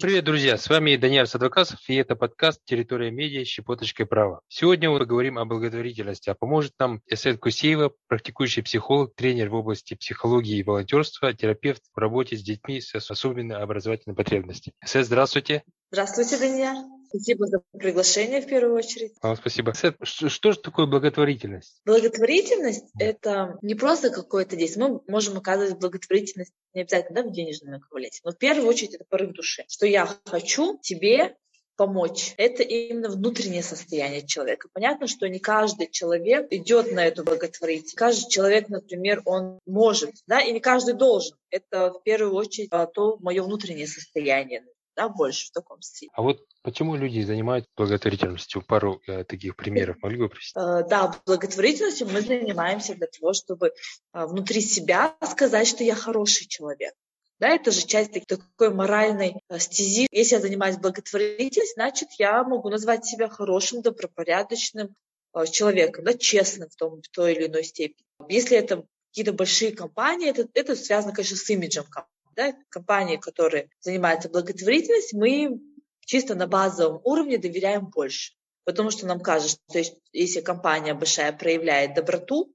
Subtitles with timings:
[0.00, 0.56] Привет, друзья!
[0.56, 3.44] С вами Даниил Садвакасов, и это подкаст «Территория медиа.
[3.44, 4.42] Щепоточкой права».
[4.46, 9.94] Сегодня мы поговорим о благотворительности, а поможет нам Эсет Кусеева, практикующий психолог, тренер в области
[9.94, 14.72] психологии и волонтерства, терапевт в работе с детьми с особенной образовательной потребностью.
[14.80, 15.64] Эсет, здравствуйте!
[15.90, 16.97] Здравствуйте, Даниил!
[17.08, 19.14] Спасибо за приглашение в первую очередь.
[19.22, 19.72] Вам спасибо.
[19.74, 21.80] Что, что же такое благотворительность?
[21.84, 24.88] Благотворительность— это не просто какое-то действие.
[24.88, 29.04] Мы можем оказывать благотворительность не обязательно да, в денежном эквиваленте, но в первую очередь это
[29.08, 29.64] порыв души.
[29.68, 31.36] Что я хочу тебе
[31.78, 32.34] помочь.
[32.36, 34.68] Это именно внутреннее состояние человека.
[34.74, 37.94] Понятно, что не каждый человек идет на эту благотворительность.
[37.94, 41.36] Каждый человек, например, он может, да, и не каждый должен.
[41.50, 44.64] Это в первую очередь а, то мое внутреннее состояние
[44.98, 46.10] да, больше в таком стиле.
[46.12, 48.62] А вот почему люди занимаются благотворительностью?
[48.62, 50.58] Пару э, таких примеров могли бы привести?
[50.58, 56.48] Э, да, благотворительностью мы занимаемся для того, чтобы э, внутри себя сказать, что я хороший
[56.48, 56.94] человек.
[57.38, 60.08] Да, это же часть такой моральной э, стези.
[60.10, 64.96] Если я занимаюсь благотворительностью, значит, я могу назвать себя хорошим, добропорядочным
[65.32, 68.04] э, человеком, да, честным в, том, в той или иной степени.
[68.28, 73.68] Если это какие-то большие компании, это, это связано, конечно, с имиджем компании да, компании, которые
[73.80, 75.60] занимаются благотворительностью, мы
[76.06, 78.34] чисто на базовом уровне доверяем больше.
[78.64, 82.54] Потому что нам кажется, что если компания большая проявляет доброту,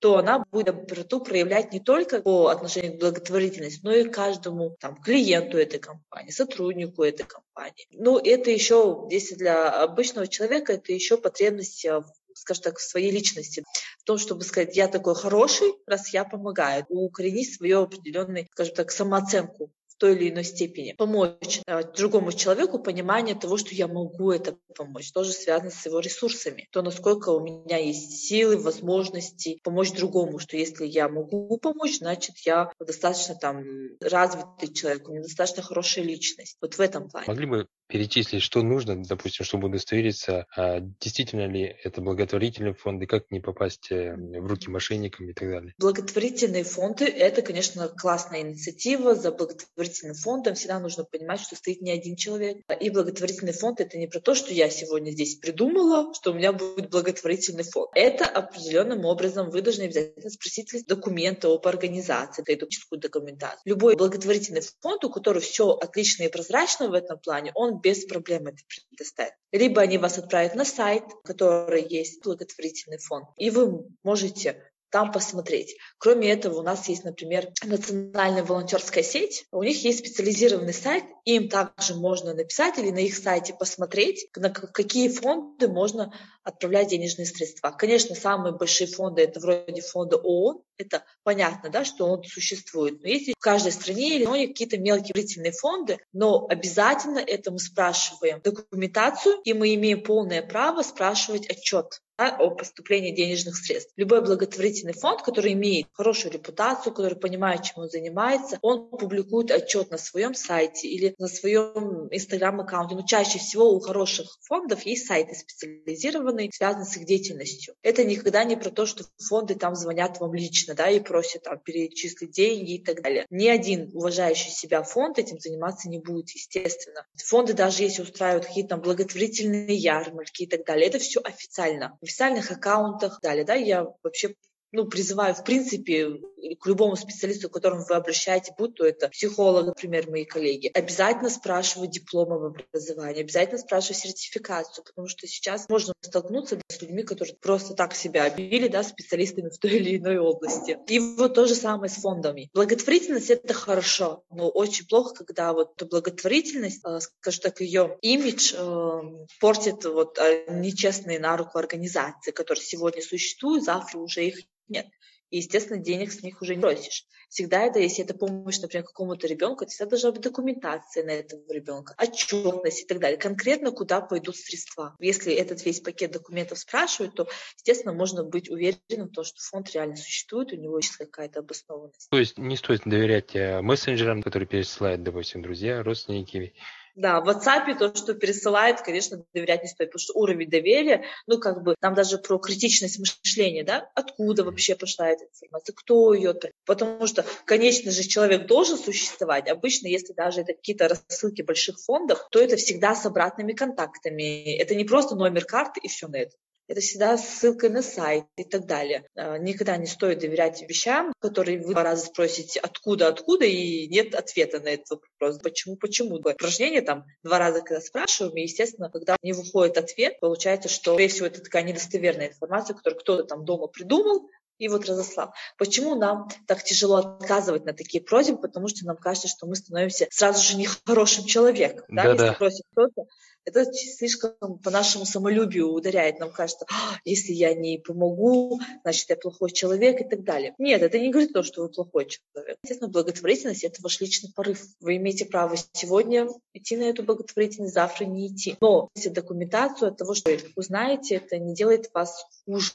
[0.00, 4.96] то она будет доброту проявлять не только по отношению к благотворительности, но и каждому там,
[4.96, 7.86] клиенту этой компании, сотруднику этой компании.
[7.92, 12.04] Ну, это еще, если для обычного человека, это еще потребность в
[12.42, 13.64] скажем так, в своей личности,
[14.00, 18.90] в том, чтобы сказать, я такой хороший, раз я помогаю, укоренить свою определенную, скажем так,
[18.90, 24.32] самооценку в той или иной степени, помочь э, другому человеку понимание того, что я могу
[24.32, 29.92] это помочь, тоже связано с его ресурсами, то насколько у меня есть силы, возможности помочь
[29.92, 33.62] другому, что если я могу помочь, значит я достаточно там
[34.00, 36.56] развитый человек, у меня достаточно хорошая личность.
[36.60, 37.28] Вот в этом плане.
[37.28, 43.06] Могли бы перечислить, что нужно, допустим, чтобы удостовериться, а действительно ли это благотворительный фонд и
[43.06, 45.74] как не попасть э, в руки мошенникам и так далее.
[45.78, 49.14] Благотворительные фонды— это, конечно, классная инициатива.
[49.14, 52.64] За благотворительным фондом всегда нужно понимать, что стоит не один человек.
[52.80, 56.54] И благотворительный фонд— это не про то, что я сегодня здесь придумала, что у меня
[56.54, 57.90] будет благотворительный фонд.
[57.94, 63.60] Это определенным образом вы должны обязательно спросить документы об организации, эту документацию.
[63.66, 68.46] Любой благотворительный фонд, у которого все отлично и прозрачно в этом плане, он без проблем
[68.46, 69.34] это предоставит.
[69.52, 75.76] Либо они вас отправят на сайт, который есть благотворительный фонд, и вы можете там посмотреть.
[75.98, 79.46] Кроме этого, у нас есть, например, национальная волонтерская сеть.
[79.50, 84.50] У них есть специализированный сайт, им также можно написать или на их сайте посмотреть, на
[84.50, 86.12] какие фонды можно
[86.42, 87.70] отправлять денежные средства.
[87.70, 93.00] Конечно, самые большие фонды это вроде фонда ООН, это понятно, да, что он существует.
[93.02, 98.40] Но есть в каждой стране или какие-то мелкие благотворительные фонды, но обязательно это мы спрашиваем
[98.42, 103.92] документацию, и мы имеем полное право спрашивать отчет да, о поступлении денежных средств.
[103.96, 109.90] Любой благотворительный фонд, который имеет хорошую репутацию, который понимает, чем он занимается, он публикует отчет
[109.90, 112.94] на своем сайте или на своем инстаграм-аккаунте.
[112.94, 117.74] Но чаще всего у хороших фондов есть сайты специализированные, связанные с их деятельностью.
[117.82, 121.58] Это никогда не про то, что фонды там звонят вам лично да, и просят там,
[121.58, 123.26] перечислить деньги и так далее.
[123.30, 127.06] Ни один уважающий себя фонд этим заниматься не будет, естественно.
[127.24, 132.50] Фонды даже если устраивают какие-то там благотворительные ярмарки и так далее, это все официально официальных
[132.50, 133.44] аккаунтах и далее.
[133.44, 134.34] Да, я вообще
[134.72, 136.18] ну, призываю, в принципе,
[136.58, 141.30] к любому специалисту, к которому вы обращаете, будь то это психолог, например, мои коллеги, обязательно
[141.30, 147.36] спрашивать диплом об образовании, обязательно спрашивать сертификацию, потому что сейчас можно столкнуться с людьми, которые
[147.36, 150.78] просто так себя объявили, да, специалистами в той или иной области.
[150.88, 152.50] И вот то же самое с фондами.
[152.54, 159.00] Благотворительность— это хорошо, но очень плохо, когда вот благотворительность, э, скажем так, ее имидж э,
[159.40, 164.86] портит вот э, нечестные на руку организации, которые сегодня существуют, завтра уже их нет.
[165.30, 167.06] И, естественно, денег с них уже не просишь.
[167.30, 171.94] Всегда это, если это помощь, например, какому-то ребенку, всегда должна быть документация на этого ребенка,
[171.96, 173.16] отчетность и так далее.
[173.16, 174.94] Конкретно, куда пойдут средства.
[175.00, 177.26] Если этот весь пакет документов спрашивают, то,
[177.56, 182.10] естественно, можно быть уверенным в том, что фонд реально существует, у него есть какая-то обоснованность.
[182.10, 186.52] То есть не стоит доверять э, мессенджерам, которые пересылают, допустим, друзья, родственники,
[186.94, 191.38] да, в WhatsApp то, что пересылает, конечно, доверять не стоит, потому что уровень доверия, ну,
[191.38, 196.34] как бы, там даже про критичность мышления, да, откуда вообще пошла эта информация, кто ее,
[196.66, 199.48] потому что, конечно же, человек должен существовать.
[199.48, 204.56] Обычно, если даже это какие-то рассылки больших фондов, то это всегда с обратными контактами.
[204.56, 206.36] Это не просто номер карты и все на это.
[206.72, 209.04] Это всегда ссылка на сайт и так далее.
[209.14, 214.14] А, никогда не стоит доверять вещам, которые вы два раза спросите откуда, откуда, и нет
[214.14, 215.38] ответа на этот вопрос.
[215.42, 216.16] Почему, почему?
[216.16, 221.08] Упражнение там два раза когда спрашиваем, и, естественно, когда не выходит ответ, получается, что, скорее
[221.08, 225.32] всего, это такая недостоверная информация, которую кто-то там дома придумал, и вот разослал.
[225.58, 228.38] Почему нам так тяжело отказывать на такие просьбы?
[228.38, 231.84] Потому что нам кажется, что мы становимся сразу же нехорошим человеком.
[231.88, 233.06] Да, да, если просит кто-то,
[233.44, 236.20] это слишком по нашему самолюбию ударяет.
[236.20, 240.54] Нам кажется, а, если я не помогу, значит, я плохой человек и так далее.
[240.58, 242.56] Нет, это не говорит то, что вы плохой человек.
[242.62, 244.62] Естественно, благотворительность– это ваш личный порыв.
[244.80, 248.56] Вы имеете право сегодня идти на эту благотворительность, завтра не идти.
[248.60, 252.72] Но если документацию от того, что вы узнаете, это не делает вас хуже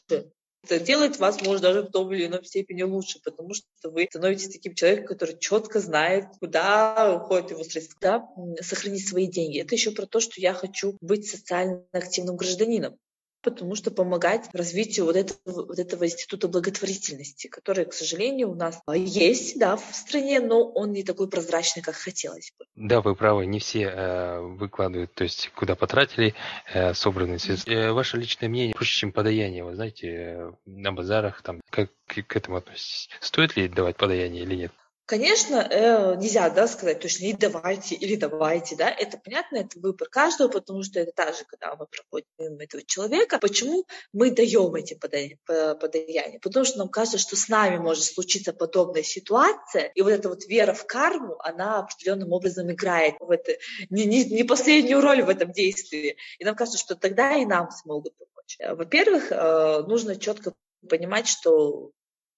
[0.63, 4.49] это делает вас, может, даже в том или ином степени лучше, потому что вы становитесь
[4.49, 8.29] таким человеком, который четко знает, куда уходят его средства, да,
[8.61, 9.61] сохранить свои деньги.
[9.61, 12.97] Это еще про то, что я хочу быть социально активным гражданином
[13.41, 18.81] потому что помогать развитию вот этого, вот этого института благотворительности, который, к сожалению, у нас
[18.93, 22.65] есть да, в стране, но он не такой прозрачный, как хотелось бы.
[22.75, 26.33] Да, вы правы, не все э, выкладывают, то есть куда потратили
[26.73, 27.71] э, собранные средства.
[27.71, 32.35] Э, ваше личное мнение проще, чем подаяние, вы знаете, э, на базарах, там, как к
[32.35, 33.09] этому относитесь?
[33.19, 34.71] Стоит ли давать подаяние или нет?
[35.07, 40.09] Конечно, э, нельзя да, сказать точно и давайте или давайте, да, это понятно, это выбор
[40.09, 46.39] каждого, потому что это также, когда мы проходим этого человека, почему мы даем эти подаяния,
[46.41, 50.45] потому что нам кажется, что с нами может случиться подобная ситуация, и вот эта вот
[50.45, 53.53] вера в карму, она определенным образом играет в это,
[53.89, 57.71] не, не, не последнюю роль в этом действии, и нам кажется, что тогда и нам
[57.71, 58.57] смогут помочь.
[58.77, 60.53] Во-первых, э, нужно четко
[60.89, 61.91] понимать, что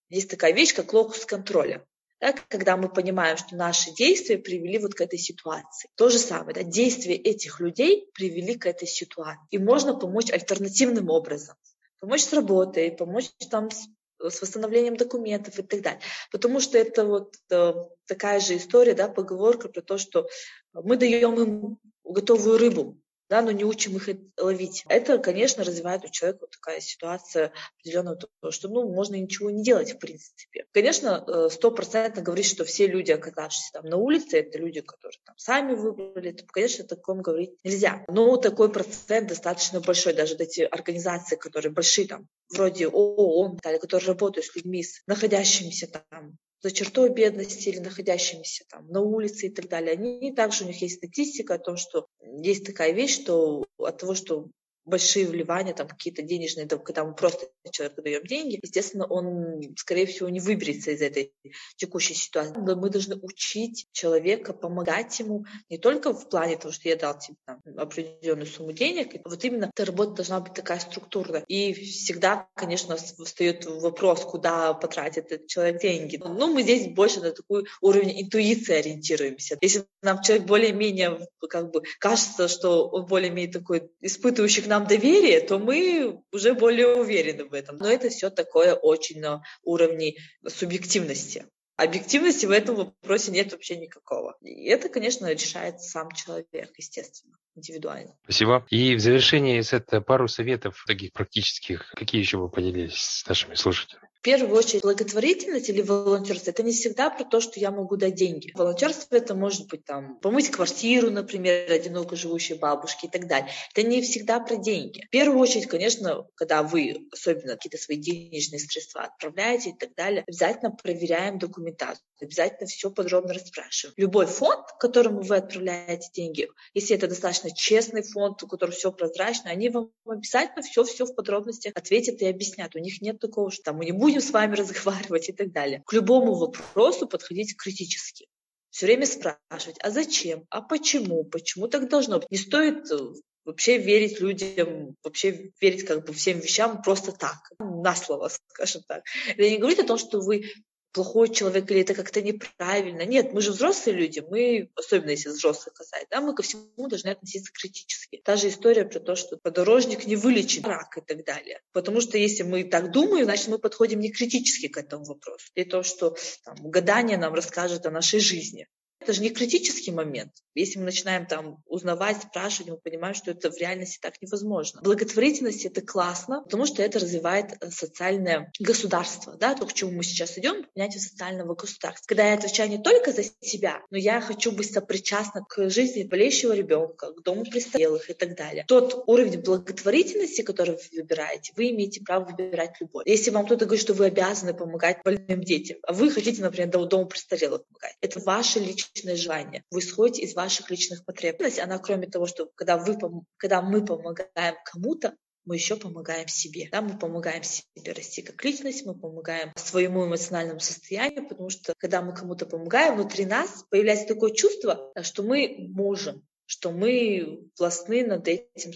[0.10, 1.83] есть такая вещь, как локус контроля
[2.21, 5.89] да, когда мы понимаем, что наши действия привели вот к этой ситуации.
[5.95, 9.42] То же самое, да, действия этих людей привели к этой ситуации.
[9.51, 11.56] И можно помочь альтернативным образом.
[12.00, 13.88] Помочь с работой, помочь там с,
[14.19, 16.01] с восстановлением документов и так далее.
[16.31, 17.74] Потому что это вот э,
[18.06, 20.27] такая же история, да, поговорка про то, что
[20.74, 22.98] мы даем им готовую рыбу,
[23.29, 24.83] да, но не учим их ловить.
[24.89, 29.93] Это, конечно, развивает у человека вот такая ситуация определенного, что, ну, можно ничего не делать,
[29.93, 30.65] в принципе.
[30.71, 35.37] Конечно, э, стопроцентно говорить, что все люди, оказавшиеся там на улице, это люди, которые там
[35.37, 38.03] сами выбрали, то, конечно, о таком говорить нельзя.
[38.07, 44.45] Но такой процент достаточно большой, даже эти организации, которые большие, там, вроде ООН, которые работают
[44.47, 49.94] с людьми, находящимися там за чертой бедности или находящимися там на улице и так далее.
[49.94, 54.13] Они также у них есть статистика о том, что есть такая вещь, что от того,
[54.13, 54.50] что
[54.89, 60.30] большие вливания, там какие-то денежные, когда мы просто человеку даем деньги, естественно, он, скорее всего,
[60.30, 61.33] не выберется из этой
[61.77, 62.53] текущей ситуации.
[62.57, 67.18] Но мы должны учить человека, помогать ему не только в плане того, что я дал
[67.18, 71.44] тебе там, определенную сумму денег, а вот именно эта работа должна быть такая структурная.
[71.47, 76.18] И всегда, конечно, встает вопрос, куда потратит этот человек деньги.
[76.18, 79.57] Ну, мы здесь больше на такой уровень интуиции ориентируемся.
[79.62, 85.41] Если нам человек более-менее, как бы, кажется, что он более-менее такой испытывающий к нам доверие,
[85.41, 87.77] то мы уже более уверены в этом.
[87.77, 90.15] Но это все такое очень на уровне
[90.47, 91.45] субъективности.
[91.75, 94.35] Объективности в этом вопросе нет вообще никакого.
[94.41, 98.15] И это, конечно, решает сам человек, естественно, индивидуально.
[98.23, 98.65] Спасибо.
[98.69, 101.89] И в завершении это пару советов таких практических.
[101.95, 104.09] Какие еще вы поделились с нашими слушателями?
[104.19, 108.15] В первую очередь, благотворительность или волонтерство– это не всегда про то, что я могу дать
[108.15, 108.51] деньги.
[108.53, 113.49] Волонтерство– это может быть там помыть квартиру, например, одиноко живущей бабушке и так далее.
[113.73, 115.06] Это не всегда про деньги.
[115.06, 120.25] В первую очередь, конечно, когда вы особенно какие-то свои денежные средства отправляете и так далее,
[120.27, 123.94] обязательно проверяем документацию, обязательно все подробно расспрашиваем.
[123.95, 129.49] Любой фонд, которому вы отправляете деньги, если это достаточно честный фонд, у которого все прозрачно,
[129.49, 132.75] они вам обязательно все-все в подробностях ответят и объяснят.
[132.75, 135.83] У них нет такого, что там мы не будем с вами разговаривать и так далее.
[135.85, 138.27] К любому вопросу подходить критически.
[138.69, 142.29] Все время спрашивать, а зачем, а почему, почему так должно быть.
[142.29, 142.97] Не стоит э,
[143.45, 149.03] вообще верить людям, вообще верить как бы всем вещам просто так, на слово, скажем так.
[149.27, 150.43] Это не говорит о том, что вы
[150.91, 153.05] плохой человек или это как-то неправильно.
[153.05, 157.09] Нет, мы же взрослые люди, мы, особенно если взрослых касается, да, мы ко всему должны
[157.09, 158.21] относиться критически.
[158.23, 161.61] Та же история про то, что подорожник не вылечит рак и так далее.
[161.71, 165.47] Потому что если мы так думаем, значит, мы подходим не критически к этому вопросу.
[165.55, 168.67] И то, что там, гадание нам расскажет о нашей жизни.
[168.99, 170.33] Это же не критический момент.
[170.56, 174.81] Если мы начинаем там узнавать, спрашивать, мы понимаем, что это в реальности так невозможно.
[174.81, 179.37] Благотворительность— это классно, потому что это развивает э, социальное государство.
[179.37, 179.56] Да?
[179.56, 182.06] То, к чему мы сейчас идем, понятие социального государства.
[182.07, 186.51] Когда я отвечаю не только за себя, но я хочу быть сопричастна к жизни болеющего
[186.51, 188.65] ребенка, к дому престарелых и так далее.
[188.68, 193.03] Тот уровень благотворительности, который вы выбираете, вы имеете право выбирать любой.
[193.06, 197.06] Если вам кто-то говорит, что вы обязаны помогать больным детям, а вы хотите, например, дому
[197.06, 199.63] престарелых помогать, это ваше личное желание.
[199.71, 201.61] Вы исходите из ваших личных потребностей.
[201.61, 202.97] Она, кроме того, что когда, вы,
[203.37, 205.15] когда мы помогаем кому-то,
[205.45, 206.69] мы еще помогаем себе.
[206.71, 212.01] Да, мы помогаем себе расти как личность, мы помогаем своему эмоциональному состоянию, потому что когда
[212.01, 218.27] мы кому-то помогаем, внутри нас появляется такое чувство, что мы можем, что мы властны над
[218.27, 218.73] этим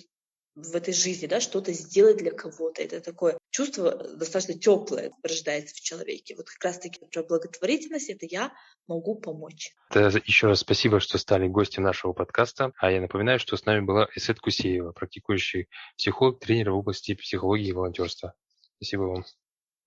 [0.56, 2.82] в этой жизни, да, что-то сделать для кого-то.
[2.82, 6.36] Это такое чувство достаточно теплое рождается в человеке.
[6.36, 8.54] Вот как раз-таки про благотворительность это я
[8.88, 9.72] могу помочь.
[9.90, 12.72] Это еще раз спасибо, что стали гостем нашего подкаста.
[12.78, 15.68] А я напоминаю, что с нами была Эсет Кусеева, практикующий
[15.98, 18.34] психолог, тренер в области психологии и волонтерства.
[18.78, 19.26] Спасибо вам.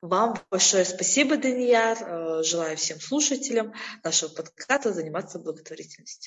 [0.02, 1.96] Вам большое спасибо, Данияр.
[2.00, 3.72] Э, желаю всем слушателям
[4.04, 6.24] нашего подкаста заниматься благотворительностью.